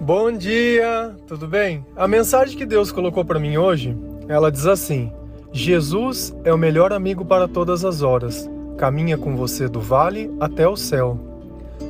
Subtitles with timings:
[0.00, 1.84] Bom dia, tudo bem?
[1.96, 3.96] A mensagem que Deus colocou para mim hoje,
[4.28, 5.10] ela diz assim:
[5.50, 8.48] Jesus é o melhor amigo para todas as horas.
[8.76, 11.18] Caminha com você do vale até o céu.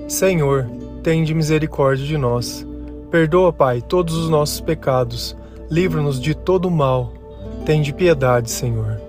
[0.08, 0.66] Senhor,
[1.02, 2.66] tende misericórdia de nós.
[3.10, 5.36] Perdoa, Pai, todos os nossos pecados.
[5.68, 7.12] Livra-nos de todo mal.
[7.66, 9.00] Tende piedade, Senhor.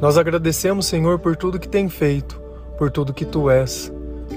[0.00, 2.40] Nós agradecemos, Senhor, por tudo que tem feito,
[2.76, 3.92] por tudo que tu és,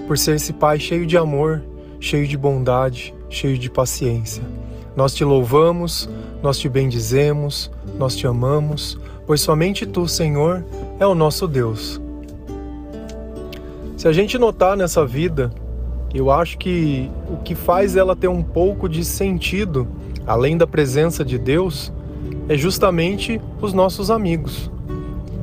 [0.08, 1.64] por ser esse Pai cheio de amor,
[2.00, 4.44] cheio de bondade, cheio de paciência.
[4.96, 6.10] Nós te louvamos,
[6.42, 10.64] nós te bendizemos, nós te amamos, pois somente tu, Senhor,
[11.00, 12.00] é o nosso Deus.
[13.98, 15.52] Se a gente notar nessa vida,
[16.14, 19.88] eu acho que o que faz ela ter um pouco de sentido,
[20.28, 21.92] além da presença de Deus,
[22.48, 24.70] é justamente os nossos amigos.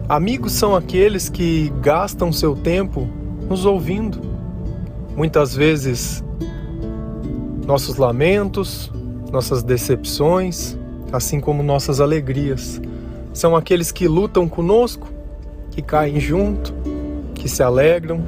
[0.09, 3.09] Amigos são aqueles que gastam seu tempo
[3.49, 4.21] nos ouvindo.
[5.17, 6.23] Muitas vezes
[7.71, 8.91] nossos lamentos,
[9.31, 10.77] nossas decepções,
[11.13, 12.83] assim como nossas alegrias.
[13.33, 15.07] São aqueles que lutam conosco,
[15.71, 16.75] que caem junto,
[17.33, 18.25] que se alegram,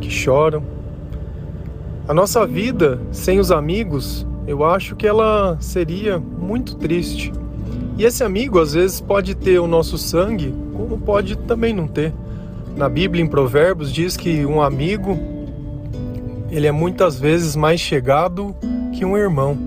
[0.00, 0.64] que choram.
[2.08, 7.32] A nossa vida sem os amigos, eu acho que ela seria muito triste.
[7.96, 12.12] E esse amigo às vezes pode ter o nosso sangue, como pode também não ter.
[12.76, 15.16] Na Bíblia, em Provérbios, diz que um amigo
[16.50, 18.56] ele é muitas vezes mais chegado
[19.02, 19.58] que um irmão.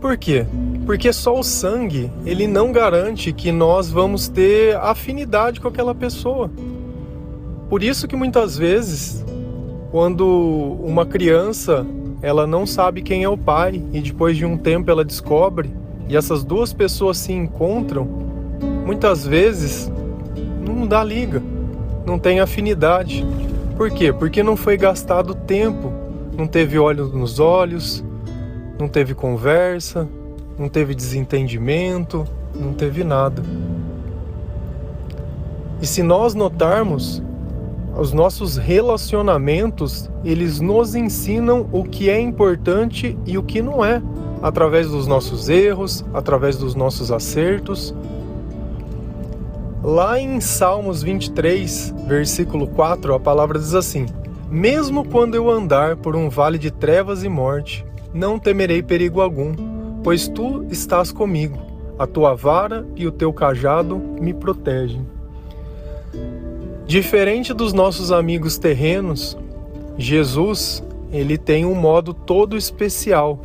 [0.00, 0.44] Por quê?
[0.84, 6.50] Porque só o sangue, ele não garante que nós vamos ter afinidade com aquela pessoa.
[7.70, 9.24] Por isso que muitas vezes,
[9.92, 10.26] quando
[10.82, 11.86] uma criança,
[12.20, 15.70] ela não sabe quem é o pai e depois de um tempo ela descobre
[16.08, 18.04] e essas duas pessoas se encontram,
[18.84, 19.88] muitas vezes
[20.66, 21.40] não dá liga,
[22.04, 23.24] não tem afinidade.
[23.76, 24.12] Por quê?
[24.12, 25.92] Porque não foi gastado tempo,
[26.36, 28.02] não teve olhos nos olhos,
[28.82, 30.08] não teve conversa,
[30.58, 33.40] não teve desentendimento, não teve nada.
[35.80, 37.22] E se nós notarmos,
[37.96, 44.02] os nossos relacionamentos, eles nos ensinam o que é importante e o que não é,
[44.42, 47.94] através dos nossos erros, através dos nossos acertos.
[49.80, 54.06] Lá em Salmos 23, versículo 4, a palavra diz assim:
[54.50, 59.54] Mesmo quando eu andar por um vale de trevas e morte, não temerei perigo algum,
[60.02, 61.58] pois tu estás comigo.
[61.98, 65.06] A tua vara e o teu cajado me protegem.
[66.86, 69.36] Diferente dos nossos amigos terrenos,
[69.96, 73.38] Jesus, ele tem um modo todo especial.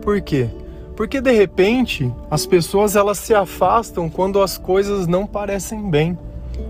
[0.00, 0.48] Por quê?
[0.96, 6.18] Porque de repente as pessoas elas se afastam quando as coisas não parecem bem,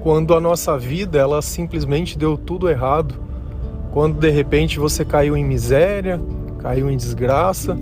[0.02, 3.14] quando a nossa vida ela simplesmente deu tudo errado,
[3.92, 6.20] quando de repente você caiu em miséria,
[6.62, 7.76] caiu em desgraça.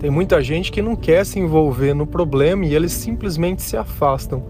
[0.00, 4.42] Tem muita gente que não quer se envolver no problema e eles simplesmente se afastam.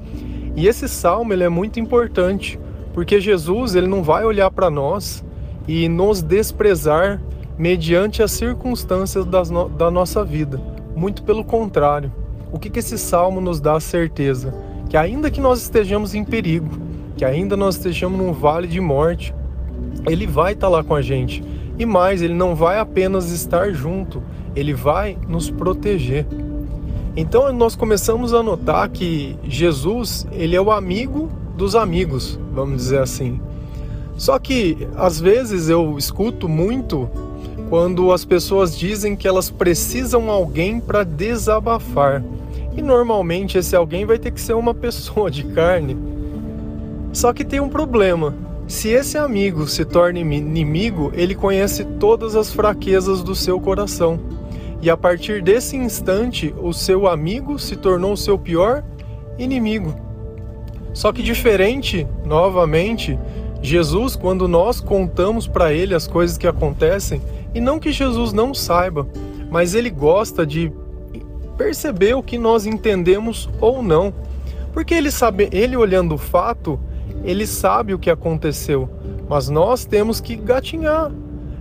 [0.56, 2.58] E esse salmo ele é muito importante,
[2.92, 5.24] porque Jesus ele não vai olhar para nós
[5.66, 7.22] e nos desprezar
[7.58, 10.60] mediante as circunstâncias no, da nossa vida.
[10.96, 12.10] Muito pelo contrário.
[12.50, 14.54] O que, que esse salmo nos dá a certeza?
[14.88, 16.70] Que ainda que nós estejamos em perigo,
[17.16, 19.34] que ainda nós estejamos num vale de morte,
[20.08, 21.42] ele vai estar tá lá com a gente
[21.78, 24.22] e mais, ele não vai apenas estar junto,
[24.56, 26.26] ele vai nos proteger.
[27.16, 33.00] Então nós começamos a notar que Jesus, ele é o amigo dos amigos, vamos dizer
[33.00, 33.40] assim.
[34.16, 37.08] Só que às vezes eu escuto muito
[37.68, 42.22] quando as pessoas dizem que elas precisam alguém para desabafar.
[42.76, 45.96] E normalmente esse alguém vai ter que ser uma pessoa de carne.
[47.12, 48.34] Só que tem um problema.
[48.68, 54.20] Se esse amigo se torna inimigo, ele conhece todas as fraquezas do seu coração.
[54.82, 58.84] E a partir desse instante, o seu amigo se tornou seu pior
[59.38, 59.94] inimigo.
[60.92, 63.18] Só que diferente, novamente,
[63.62, 67.22] Jesus, quando nós contamos para ele as coisas que acontecem,
[67.54, 69.08] e não que Jesus não saiba,
[69.50, 70.70] mas ele gosta de
[71.56, 74.12] perceber o que nós entendemos ou não.
[74.74, 76.78] Porque ele sabe, ele olhando o fato,
[77.24, 78.88] ele sabe o que aconteceu,
[79.28, 81.10] mas nós temos que gatinhar.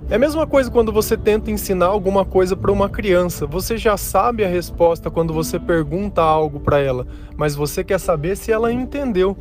[0.09, 3.45] É a mesma coisa quando você tenta ensinar alguma coisa para uma criança.
[3.45, 7.05] Você já sabe a resposta quando você pergunta algo para ela,
[7.35, 9.35] mas você quer saber se ela entendeu.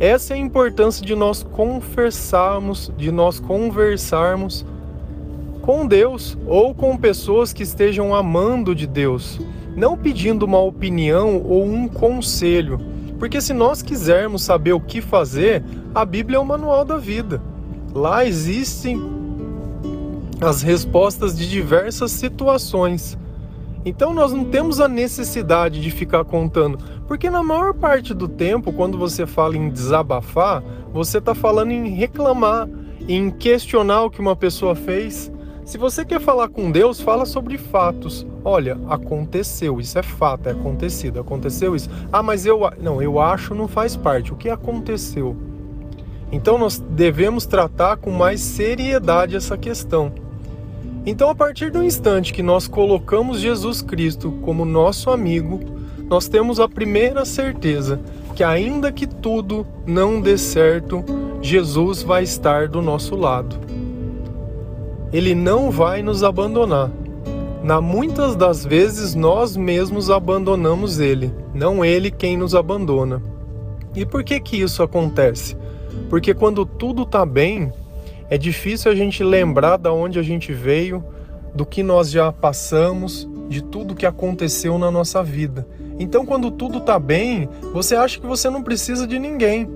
[0.00, 4.66] Essa é a importância de nós conversarmos, de nós conversarmos
[5.60, 9.40] com Deus ou com pessoas que estejam amando de Deus,
[9.76, 12.80] não pedindo uma opinião ou um conselho,
[13.22, 15.62] porque se nós quisermos saber o que fazer,
[15.94, 17.40] a Bíblia é o manual da vida.
[17.94, 19.00] Lá existem
[20.40, 23.16] as respostas de diversas situações.
[23.84, 28.72] Então nós não temos a necessidade de ficar contando, porque na maior parte do tempo,
[28.72, 30.60] quando você fala em desabafar,
[30.92, 32.68] você está falando em reclamar,
[33.06, 35.30] em questionar o que uma pessoa fez.
[35.72, 38.26] Se você quer falar com Deus, fala sobre fatos.
[38.44, 41.88] Olha, aconteceu, isso é fato, é acontecido, aconteceu isso.
[42.12, 44.34] Ah, mas eu não, eu acho não faz parte.
[44.34, 45.34] O que aconteceu?
[46.30, 50.12] Então nós devemos tratar com mais seriedade essa questão.
[51.06, 55.58] Então, a partir do instante que nós colocamos Jesus Cristo como nosso amigo,
[56.06, 57.98] nós temos a primeira certeza
[58.36, 61.02] que, ainda que tudo não dê certo,
[61.40, 63.81] Jesus vai estar do nosso lado.
[65.12, 66.90] Ele não vai nos abandonar.
[67.62, 73.22] Na muitas das vezes nós mesmos abandonamos ele, não ele quem nos abandona.
[73.94, 75.56] E por que que isso acontece?
[76.08, 77.72] Porque quando tudo está bem,
[78.28, 81.04] é difícil a gente lembrar da onde a gente veio,
[81.54, 85.66] do que nós já passamos, de tudo que aconteceu na nossa vida.
[85.98, 89.68] Então, quando tudo está bem, você acha que você não precisa de ninguém.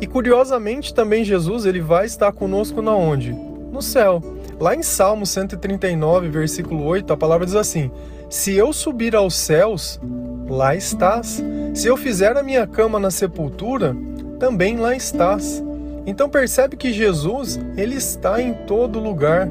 [0.00, 3.36] E curiosamente também Jesus ele vai estar conosco na onde?
[3.72, 4.22] No céu.
[4.60, 7.90] Lá em Salmo 139, versículo 8, a palavra diz assim:
[8.28, 9.98] Se eu subir aos céus,
[10.46, 11.42] lá estás.
[11.74, 13.96] Se eu fizer a minha cama na sepultura,
[14.38, 15.64] também lá estás.
[16.04, 19.48] Então percebe que Jesus, ele está em todo lugar.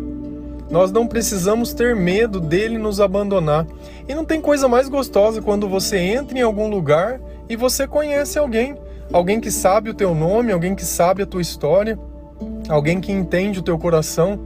[0.70, 3.66] Nós não precisamos ter medo dele nos abandonar.
[4.08, 7.20] E não tem coisa mais gostosa quando você entra em algum lugar
[7.50, 8.78] e você conhece alguém,
[9.12, 12.00] alguém que sabe o teu nome, alguém que sabe a tua história,
[12.68, 14.40] alguém que entende o teu coração.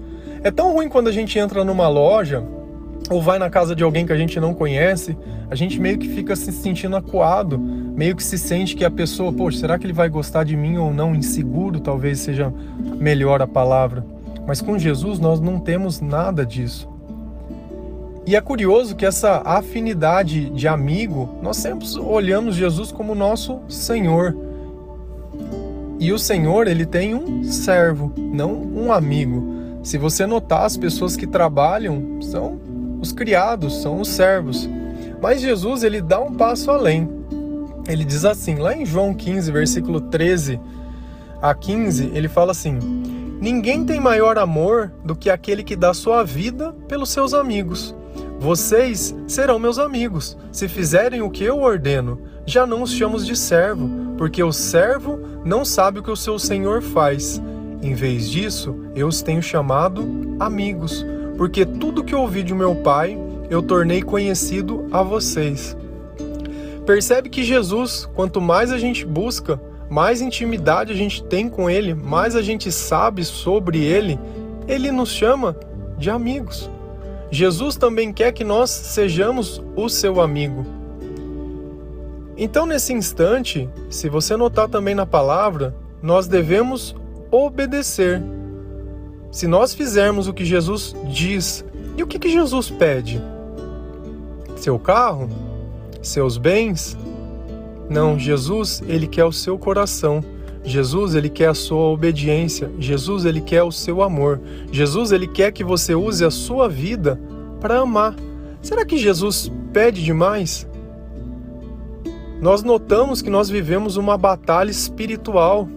[0.44, 2.44] É tão ruim quando a gente entra numa loja
[3.10, 5.16] ou vai na casa de alguém que a gente não conhece,
[5.50, 9.32] a gente meio que fica se sentindo acuado, meio que se sente que a pessoa,
[9.32, 11.14] poxa, será que ele vai gostar de mim ou não?
[11.14, 12.52] Inseguro talvez seja
[13.00, 14.06] melhor a palavra.
[14.48, 16.90] Mas com Jesus nós não temos nada disso.
[18.28, 24.36] E é curioso que essa afinidade de amigo, nós sempre olhamos Jesus como nosso Senhor.
[26.06, 29.80] E o Senhor, ele tem um servo, não um amigo.
[29.82, 32.60] Se você notar, as pessoas que trabalham são
[33.02, 34.70] os criados, são os servos.
[35.20, 37.10] Mas Jesus ele dá um passo além.
[37.88, 40.60] Ele diz assim, lá em João 15, versículo 13
[41.42, 42.78] a 15, ele fala assim:
[43.42, 47.96] Ninguém tem maior amor do que aquele que dá sua vida pelos seus amigos.
[48.40, 52.22] Vocês serão meus amigos, se fizerem o que eu ordeno.
[52.46, 56.38] Já não os chamo de servo, porque o servo não sabe o que o seu
[56.38, 57.42] senhor faz.
[57.82, 61.06] Em vez disso, eu os tenho chamado amigos,
[61.38, 63.18] porque tudo que ouvi de meu Pai
[63.50, 65.76] eu tornei conhecido a vocês.
[66.86, 69.60] Percebe que Jesus, quanto mais a gente busca,
[69.90, 74.20] mais intimidade a gente tem com Ele, mais a gente sabe sobre Ele,
[74.68, 75.56] Ele nos chama
[75.98, 76.70] de amigos.
[77.32, 80.85] Jesus também quer que nós sejamos o seu amigo.
[82.38, 86.96] Então, nesse instante, se você notar também na palavra, nós devemos
[87.32, 88.22] obedecer.
[89.32, 91.66] Se nós fizermos o que Jesus diz,
[91.98, 93.22] e o que, que Jesus pede?
[94.58, 95.30] Seu carro?
[96.02, 96.98] Seus bens?
[97.90, 100.24] Não, Jesus, ele quer o seu coração.
[100.64, 102.70] Jesus, ele quer a sua obediência.
[102.80, 104.42] Jesus, ele quer o seu amor.
[104.72, 107.20] Jesus, ele quer que você use a sua vida
[107.62, 108.16] para amar.
[108.62, 110.68] Será que Jesus pede demais?
[112.46, 115.68] Nós notamos que nós vivemos uma batalha espiritual.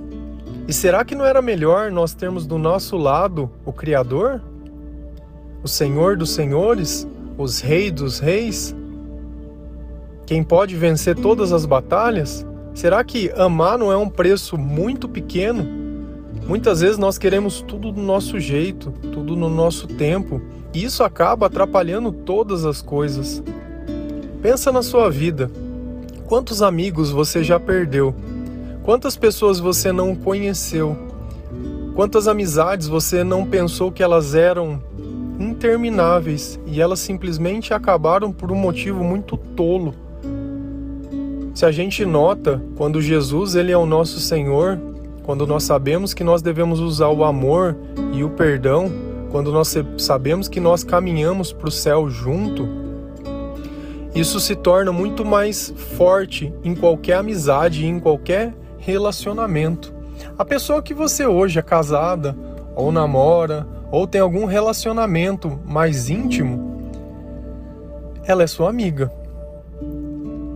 [0.69, 4.43] E será que não era melhor nós termos do nosso lado o Criador?
[5.63, 7.09] O Senhor dos Senhores?
[7.39, 8.77] Os Reis dos Reis?
[10.27, 12.47] Quem pode vencer todas as batalhas?
[12.75, 15.67] Será que amar não é um preço muito pequeno?
[16.47, 20.39] Muitas vezes nós queremos tudo do nosso jeito, tudo no nosso tempo,
[20.75, 23.43] e isso acaba atrapalhando todas as coisas.
[24.43, 25.51] Pensa na sua vida.
[26.29, 28.15] Quantos amigos você já perdeu?
[28.83, 30.95] Quantas pessoas você não conheceu?
[31.95, 34.79] Quantas amizades você não pensou que elas eram
[35.41, 39.95] intermináveis e elas simplesmente acabaram por um motivo muito tolo?
[41.55, 44.79] Se a gente nota quando Jesus ele é o nosso Senhor,
[45.23, 47.75] quando nós sabemos que nós devemos usar o amor
[48.13, 48.93] e o perdão,
[49.31, 52.88] quando nós sabemos que nós caminhamos para o céu junto,
[54.19, 59.95] isso se torna muito mais forte em qualquer amizade, em qualquer relacionamento.
[60.37, 62.37] A pessoa que você hoje é casada,
[62.75, 66.93] ou namora, ou tem algum relacionamento mais íntimo,
[68.25, 69.13] ela é sua amiga.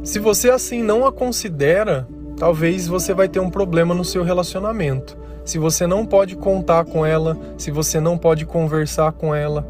[0.02, 5.16] Se você assim não a considera, talvez você vai ter um problema no seu relacionamento.
[5.45, 9.66] Se você não pode contar com ela, se você não pode conversar com ela.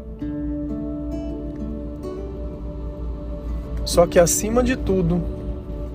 [3.85, 5.21] Só que acima de tudo,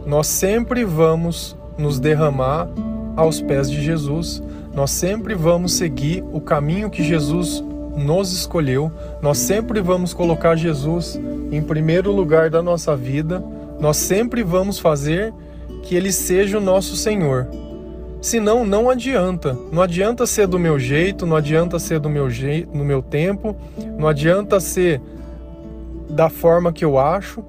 [0.07, 2.69] nós sempre vamos nos derramar
[3.17, 4.43] aos pés de Jesus.
[4.75, 7.63] Nós sempre vamos seguir o caminho que Jesus
[7.97, 8.93] nos escolheu.
[9.21, 11.19] Nós sempre vamos colocar Jesus
[11.51, 13.43] em primeiro lugar da nossa vida.
[13.81, 15.33] Nós sempre vamos fazer
[15.83, 17.49] que ele seja o nosso Senhor.
[18.21, 19.57] Senão não adianta.
[19.73, 23.57] Não adianta ser do meu jeito, não adianta ser do meu jeito, no meu tempo,
[23.97, 25.01] não adianta ser
[26.11, 27.45] da forma que eu acho.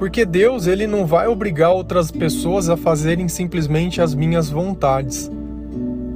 [0.00, 5.30] Porque Deus, ele não vai obrigar outras pessoas a fazerem simplesmente as minhas vontades.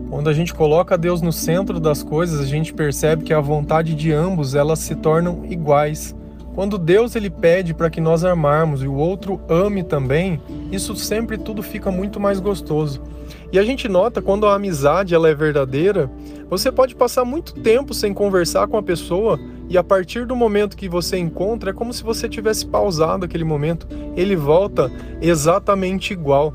[0.08, 3.94] Quando a gente coloca Deus no centro das coisas, a gente percebe que a vontade
[3.94, 6.16] de ambos elas se tornam iguais.
[6.54, 10.40] Quando Deus ele pede para que nós amarmos e o outro ame também,
[10.72, 13.02] isso sempre tudo fica muito mais gostoso.
[13.52, 16.10] E a gente nota quando a amizade ela é verdadeira,
[16.48, 19.38] você pode passar muito tempo sem conversar com a pessoa
[19.68, 23.44] e a partir do momento que você encontra é como se você tivesse pausado aquele
[23.44, 24.90] momento, ele volta
[25.20, 26.52] exatamente igual.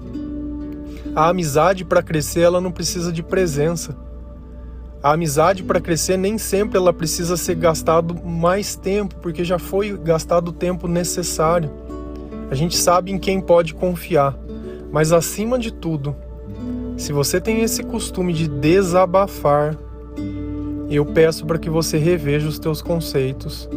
[1.15, 3.95] A amizade para crescer ela não precisa de presença.
[5.01, 9.97] A amizade para crescer nem sempre ela precisa ser gastado mais tempo, porque já foi
[9.97, 11.71] gastado o tempo necessário.
[12.51, 14.37] A gente sabe em quem pode confiar,
[14.91, 16.15] mas acima de tudo,
[16.97, 19.77] se você tem esse costume de desabafar,
[20.95, 23.69] eu peço para que você reveja os teus conceitos.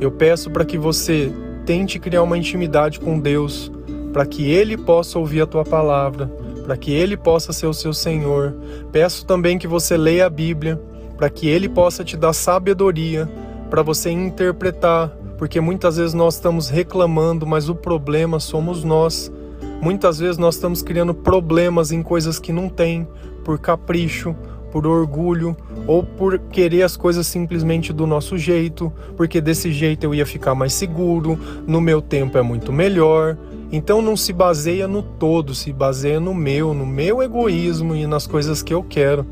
[0.00, 1.32] Eu peço para que você
[1.66, 3.70] tente criar uma intimidade com Deus,
[4.12, 6.30] para que ele possa ouvir a tua palavra,
[6.62, 8.54] para que Ele possa ser o seu Senhor.
[8.90, 10.80] Peço também que você leia a Bíblia,
[11.16, 13.28] para que Ele possa te dar sabedoria
[13.68, 19.32] para você interpretar, porque muitas vezes nós estamos reclamando, mas o problema somos nós.
[19.80, 23.06] Muitas vezes nós estamos criando problemas em coisas que não tem,
[23.44, 24.36] por capricho,
[24.72, 25.54] por orgulho
[25.86, 30.54] ou por querer as coisas simplesmente do nosso jeito, porque desse jeito eu ia ficar
[30.54, 33.36] mais seguro, no meu tempo é muito melhor.
[33.70, 38.26] Então não se baseia no todo, se baseia no meu, no meu egoísmo e nas
[38.26, 39.26] coisas que eu quero.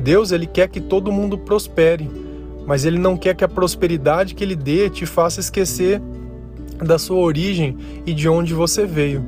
[0.00, 2.08] Deus ele quer que todo mundo prospere,
[2.66, 6.00] mas ele não quer que a prosperidade que ele dê te faça esquecer
[6.78, 9.24] da sua origem e de onde você veio.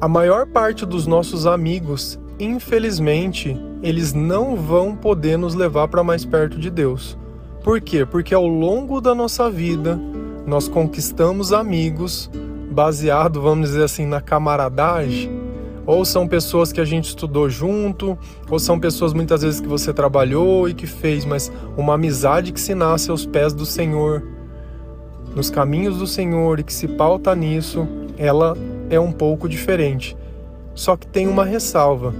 [0.00, 6.24] A maior parte dos nossos amigos, infelizmente, eles não vão poder nos levar para mais
[6.24, 7.18] perto de Deus.
[7.62, 8.04] Por quê?
[8.04, 9.98] Porque ao longo da nossa vida,
[10.46, 12.30] nós conquistamos amigos
[12.70, 15.30] baseado, vamos dizer assim, na camaradagem,
[15.86, 18.18] ou são pessoas que a gente estudou junto,
[18.50, 22.60] ou são pessoas muitas vezes que você trabalhou e que fez, mas uma amizade que
[22.60, 24.22] se nasce aos pés do Senhor,
[25.34, 27.86] nos caminhos do Senhor e que se pauta nisso,
[28.16, 28.56] ela
[28.88, 30.16] é um pouco diferente.
[30.74, 32.14] Só que tem uma ressalva.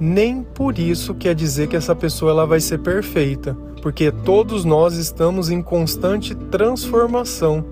[0.00, 4.94] Nem por isso quer dizer que essa pessoa ela vai ser perfeita porque todos nós
[4.94, 7.64] estamos em constante transformação.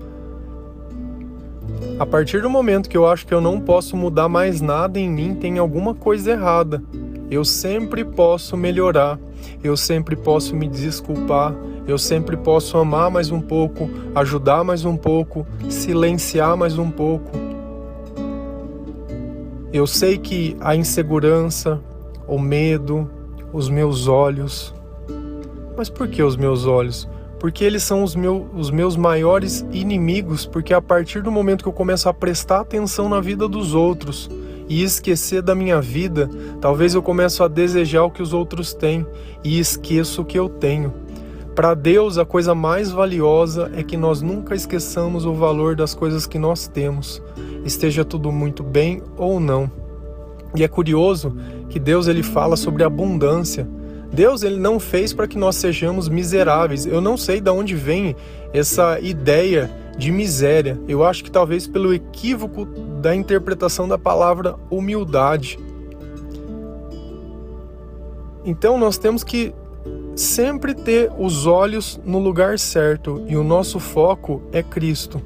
[1.99, 5.09] A partir do momento que eu acho que eu não posso mudar mais nada em
[5.09, 6.81] mim, tem alguma coisa errada.
[7.29, 9.19] Eu sempre posso melhorar,
[9.63, 11.53] eu sempre posso me desculpar,
[11.87, 17.46] eu sempre posso amar mais um pouco, ajudar mais um pouco, silenciar mais um pouco.
[19.71, 21.81] Eu sei que a insegurança,
[22.27, 23.09] o medo,
[23.51, 24.73] os meus olhos,
[25.75, 27.07] mas por que os meus olhos?
[27.39, 31.69] Porque eles são os, meu, os meus maiores inimigos, porque a partir do momento que
[31.69, 34.29] eu começo a prestar atenção na vida dos outros
[34.69, 39.05] e esquecer da minha vida, talvez eu comece a desejar o que os outros têm
[39.43, 40.93] e esqueço o que eu tenho.
[41.57, 46.27] Para Deus, a coisa mais valiosa é que nós nunca esqueçamos o valor das coisas
[46.27, 47.19] que nós temos,
[47.65, 49.67] esteja tudo muito bem ou não.
[50.55, 51.35] E é curioso
[51.67, 53.67] que Deus ele fala sobre abundância.
[54.13, 56.85] Deus ele não fez para que nós sejamos miseráveis.
[56.85, 58.15] Eu não sei de onde vem
[58.53, 60.79] essa ideia de miséria.
[60.87, 62.65] Eu acho que talvez pelo equívoco
[63.01, 65.57] da interpretação da palavra humildade.
[68.45, 69.55] Então nós temos que
[70.17, 75.21] sempre ter os olhos no lugar certo e o nosso foco é Cristo.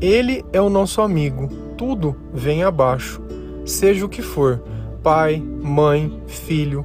[0.00, 1.48] Ele é o nosso amigo.
[1.76, 3.20] Tudo vem abaixo,
[3.64, 4.62] seja o que for:
[5.02, 6.84] pai, mãe, filho,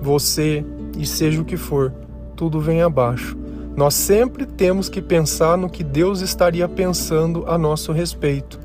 [0.00, 0.64] você
[0.96, 1.92] e seja o que for,
[2.34, 3.36] tudo vem abaixo.
[3.76, 8.58] Nós sempre temos que pensar no que Deus estaria pensando a nosso respeito.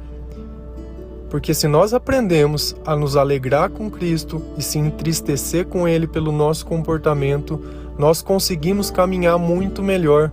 [1.29, 6.31] Porque se nós aprendemos a nos alegrar com Cristo e se entristecer com Ele pelo
[6.31, 7.59] nosso comportamento,
[7.97, 10.31] nós conseguimos caminhar muito melhor.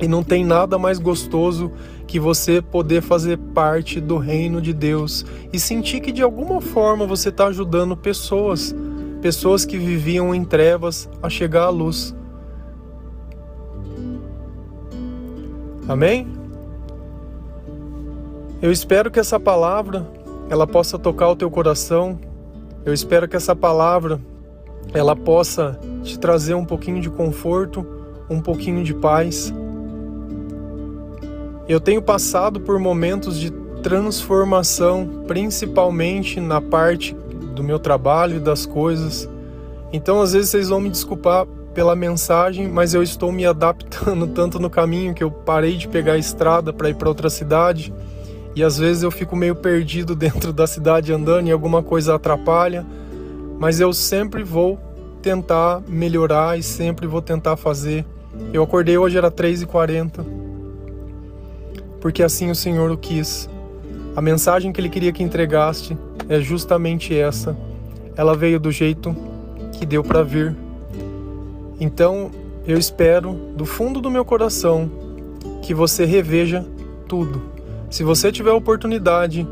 [0.00, 1.72] E não tem nada mais gostoso
[2.06, 7.06] que você poder fazer parte do reino de Deus e sentir que de alguma forma
[7.06, 8.74] você está ajudando pessoas
[9.20, 12.14] pessoas que viviam em trevas a chegar à luz.
[15.88, 16.28] Amém?
[18.60, 20.06] Eu espero que essa palavra
[20.48, 22.18] ela possa tocar o teu coração.
[22.84, 24.20] Eu espero que essa palavra
[24.94, 27.86] ela possa te trazer um pouquinho de conforto,
[28.28, 29.52] um pouquinho de paz.
[31.68, 33.50] Eu tenho passado por momentos de
[33.82, 37.14] transformação, principalmente na parte
[37.54, 39.28] do meu trabalho e das coisas.
[39.92, 44.58] Então, às vezes vocês vão me desculpar pela mensagem, mas eu estou me adaptando tanto
[44.58, 47.92] no caminho que eu parei de pegar a estrada para ir para outra cidade
[48.56, 52.84] e às vezes eu fico meio perdido dentro da cidade andando e alguma coisa atrapalha,
[53.58, 54.78] mas eu sempre vou
[55.26, 58.06] tentar melhorar e sempre vou tentar fazer.
[58.52, 60.24] Eu acordei hoje era 3h40,
[62.00, 63.50] porque assim o Senhor o quis.
[64.14, 67.56] A mensagem que Ele queria que entregaste é justamente essa.
[68.16, 69.16] Ela veio do jeito
[69.72, 70.54] que deu para vir.
[71.80, 72.30] Então
[72.64, 74.88] eu espero do fundo do meu coração
[75.60, 76.64] que você reveja
[77.08, 77.42] tudo
[77.90, 79.44] se você tiver a oportunidade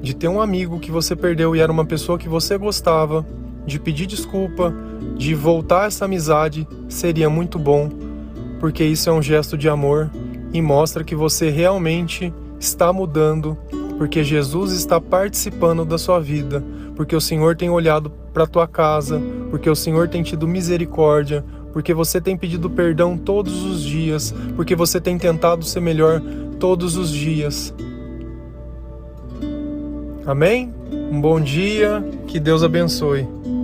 [0.00, 3.26] de ter um amigo que você perdeu e era uma pessoa que você gostava,
[3.66, 4.74] de pedir desculpa,
[5.16, 7.90] de voltar essa amizade, seria muito bom,
[8.60, 10.10] porque isso é um gesto de amor
[10.52, 13.56] e mostra que você realmente está mudando,
[13.96, 16.64] porque Jesus está participando da sua vida,
[16.96, 21.92] porque o Senhor tem olhado para tua casa, porque o Senhor tem tido misericórdia, porque
[21.94, 26.20] você tem pedido perdão todos os dias, porque você tem tentado ser melhor
[26.58, 27.74] todos os dias.
[30.26, 30.74] Amém?
[31.10, 33.26] Um bom dia, que Deus abençoe.